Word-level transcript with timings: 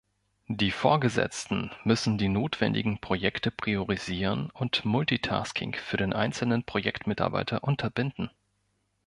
Die 0.47 0.71
Vorgesetzten 0.71 1.69
müssen 1.83 2.17
die 2.17 2.27
notwendigen 2.27 2.97
Projekte 3.01 3.51
priorisieren 3.51 4.49
und 4.49 4.83
Multitasking 4.83 5.75
für 5.75 5.97
den 5.97 6.11
einzelnen 6.11 6.63
Projektmitarbeiter 6.63 7.63
unterbinden. 7.63 8.31